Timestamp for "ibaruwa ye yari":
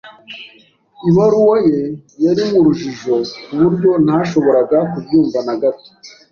1.09-2.43